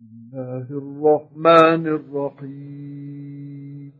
الله 0.00 0.66
الرحمن 0.70 1.86
الرحيم. 1.86 3.92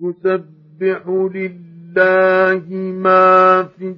يسبح 0.00 1.08
لله 1.08 2.66
ما 2.92 3.62
في 3.62 3.96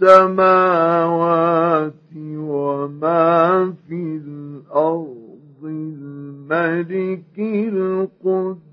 السماوات 0.00 1.92
وما 2.16 3.72
في 3.88 4.20
الأرض 4.24 5.64
الملك 5.64 7.38
القدس 7.38 8.71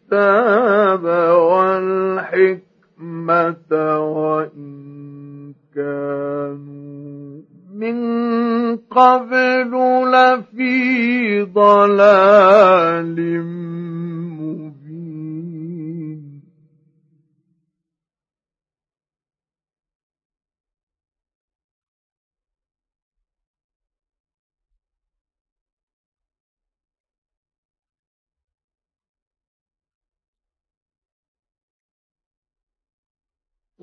الكتاب 0.06 0.45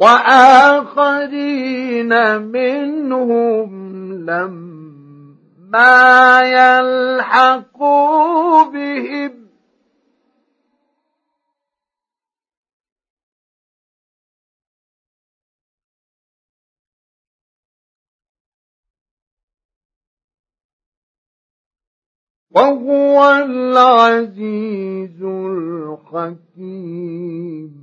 وآخرين 0.04 2.12
منهم 2.42 3.70
لما 4.26 6.42
يلحقوا 6.42 7.84
بهم. 8.64 9.34
وهو 22.52 23.36
العزيز 23.46 25.24
الحكيم. 26.44 27.83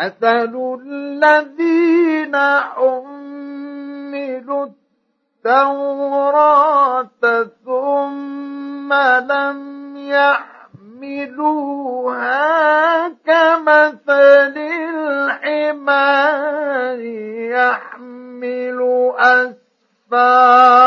مثل 0.00 0.80
الذين 0.80 2.36
حملوا 2.76 4.66
التوراة 5.46 7.22
ثم 7.64 8.92
لم 9.32 9.58
يحملوها 10.96 11.48
كمثل 13.08 14.56
الحمار 15.36 17.00
يحمل 17.52 18.80
أسفارا 19.18 20.79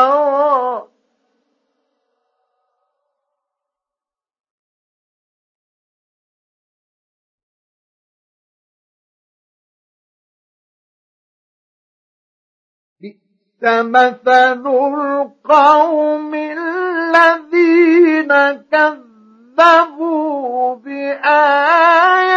مثل 13.62 14.66
القوم 14.66 16.34
الذين 16.34 18.28
كذبوا 18.72 20.74
بآيات 20.74 22.34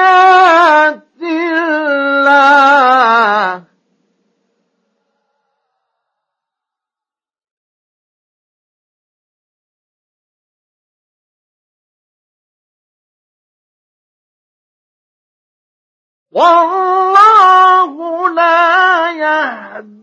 الله. 1.22 2.38
والله 16.31 18.30
لا 18.30 19.12
يهدي 19.12 19.97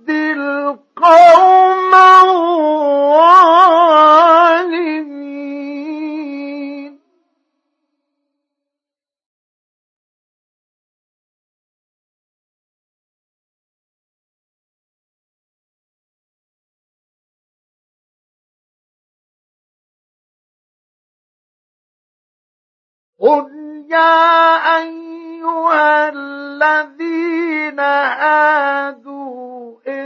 قل 23.24 23.48
يا 23.88 24.56
أيها 24.76 26.08
الذين 26.08 27.80
هادوا 28.20 29.76
إن 29.88 30.04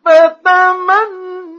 فتمنوا 0.05 1.53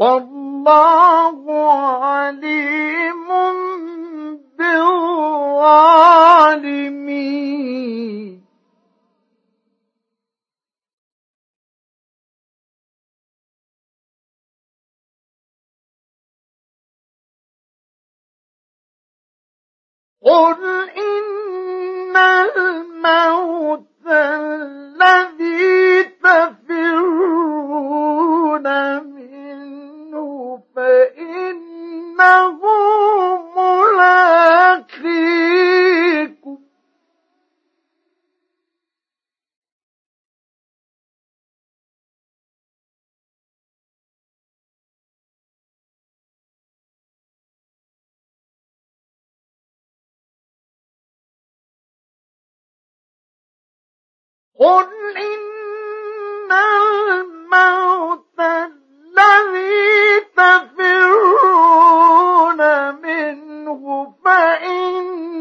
والله 0.00 1.44
عليم 1.68 3.28
بالظالمين. 4.58 6.00
قل 20.22 20.88
إن 20.96 22.16
الموت 22.16 24.06
الذي 24.06 25.29
قل 54.60 54.88
إن 55.16 56.52
الموت 56.52 58.40
الذي 58.40 60.20
تفرون 60.36 61.80
منه 62.94 64.14
فإنه 64.24 65.40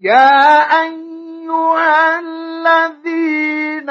يا 0.00 0.60
أيها 0.82 2.18
الذين 2.20 3.90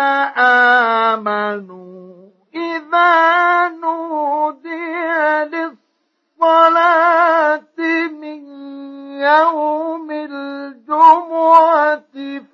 آمنوا 1.19 2.29
إذا 2.55 3.67
نودي 3.69 4.95
للصلاة 6.37 7.77
من 8.21 8.45
يوم 9.21 10.11
الجمعة 10.11 12.01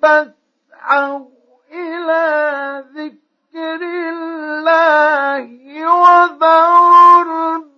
فاسعوا 0.02 1.26
إلى 1.72 2.84
ذكر 2.94 3.80
الله 3.82 5.46
وذروا 5.86 7.71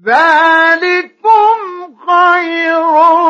ذلكم 0.00 1.58
خير 2.06 3.21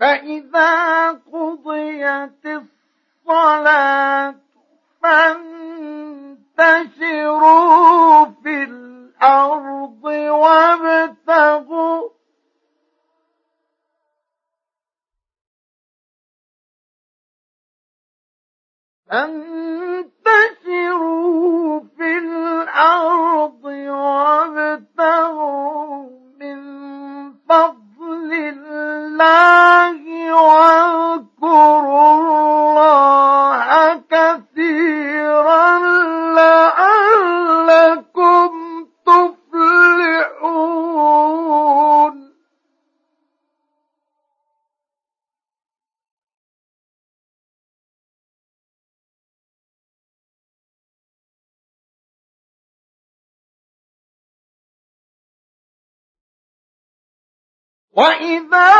فإذا 0.00 1.10
قضيت 1.10 2.46
الصلاة 3.26 4.34
فانتشروا 6.58 8.24
في 8.42 8.62
الأرض 8.62 10.04
وابتغوا 10.04 12.08
فانتشروا 19.10 19.77
وإذا 57.98 58.70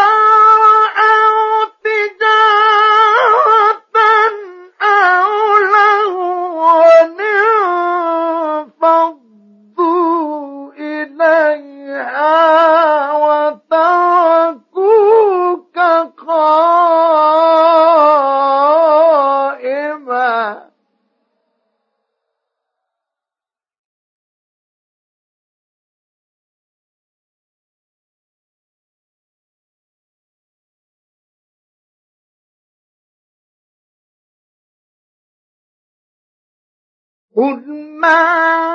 قل 37.38 37.62
ما 38.00 38.22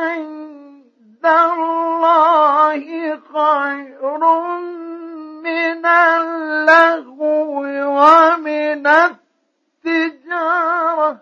عند 0.08 1.25
الله 1.25 2.84
خير 3.34 4.12
من 5.43 5.86
اللهو 5.86 7.60
ومن 8.00 8.88
التجارة. 9.86 11.20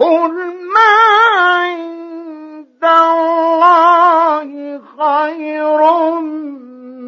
قل 0.00 0.34
ما 0.72 0.96
عند 1.38 2.84